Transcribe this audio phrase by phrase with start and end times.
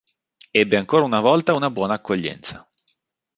[0.49, 2.67] Ebbe ancora una volta una buona accoglienza.